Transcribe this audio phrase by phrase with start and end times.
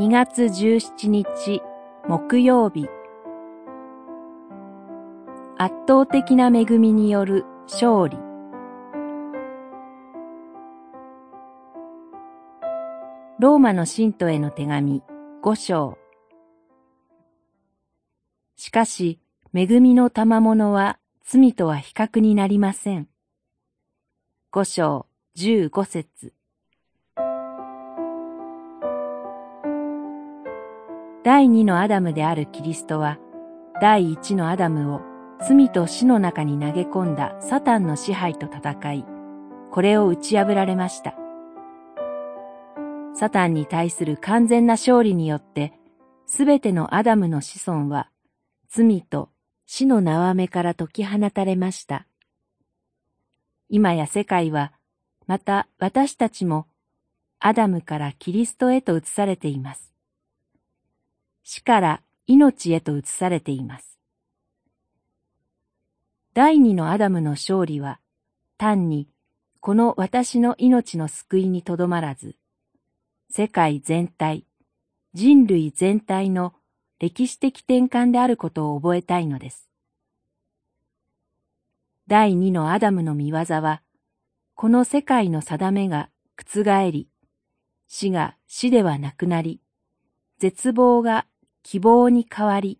[0.00, 1.60] 2月17日
[2.08, 2.88] 木曜日。
[5.58, 8.16] 圧倒的な恵みによる勝利。
[13.40, 15.02] ローマの信徒への手紙
[15.42, 15.98] 五章。
[18.56, 19.20] しかし
[19.52, 23.06] 恵みの賜物は罪とは比較になりません。
[24.50, 25.04] 五章
[25.34, 26.32] 十五節。
[31.22, 33.18] 第二のアダムであるキリストは、
[33.78, 35.02] 第一のアダムを
[35.46, 39.04] 罪と死の中に投げ込んだサタンの支配と戦い、
[39.70, 41.14] これを打ち破られました。
[43.14, 45.74] サタンに対する完全な勝利によって、
[46.24, 48.08] すべてのアダムの子孫は、
[48.70, 49.28] 罪と
[49.66, 52.06] 死の縄目から解き放たれました。
[53.68, 54.72] 今や世界は、
[55.26, 56.66] また私たちも、
[57.40, 59.89] アダムからキリストへと移されています。
[61.52, 63.98] 死から命へと移されています。
[66.32, 67.98] 第二のアダムの勝利は、
[68.56, 69.08] 単に
[69.58, 72.36] この私の命の救いにとどまらず、
[73.30, 74.46] 世界全体、
[75.12, 76.54] 人類全体の
[77.00, 79.68] 歴史的転換であることを覚えたいのです。
[82.06, 83.82] 第二のアダムの見業は、
[84.54, 86.62] この世界の定めが覆
[86.92, 87.08] り、
[87.88, 89.60] 死が死ではなくなり、
[90.38, 91.26] 絶望が
[91.62, 92.78] 希望に変わり、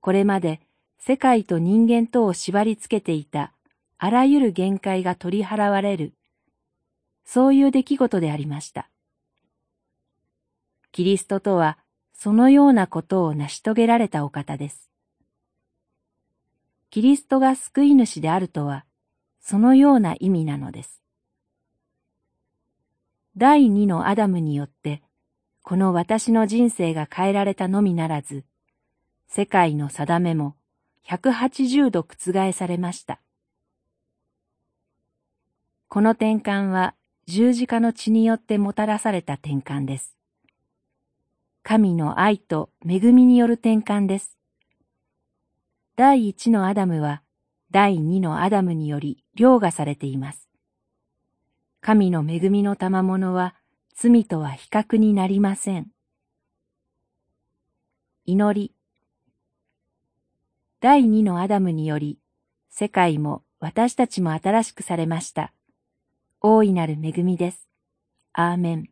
[0.00, 0.60] これまで
[0.98, 3.52] 世界と人間とを縛り付けていた
[3.98, 6.14] あらゆる限界が取り払われる、
[7.24, 8.88] そういう出来事でありました。
[10.92, 11.78] キリストとは
[12.12, 14.90] そのようなことを成し遂げられたお方です。
[16.90, 18.84] キリストが救い主であるとは、
[19.40, 21.00] そのような意味なのです。
[23.36, 25.02] 第二のアダムによって
[25.62, 28.44] この私の人生が変えられたのみならず、
[29.28, 30.56] 世界の定めも
[31.06, 33.20] 180度覆されました。
[35.88, 36.94] この転換は
[37.26, 40.16] 十字架の血によってもたらされた転換です。
[41.62, 44.36] 神の愛と恵みによる転換です。
[45.96, 47.22] 第一のアダムは
[47.70, 50.48] 第二のアダムにより凌駕されています。
[51.80, 53.54] 神の恵みの賜物は
[54.02, 55.88] 罪とは比較になりません。
[58.24, 58.72] 祈り。
[60.80, 62.18] 第二のアダムにより、
[62.70, 65.52] 世界も私たちも新しくされました。
[66.40, 67.68] 大いなる恵みです。
[68.32, 68.88] アーメン。